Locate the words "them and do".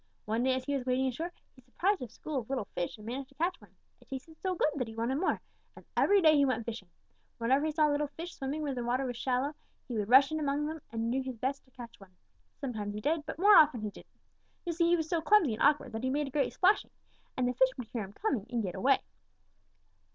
10.65-11.21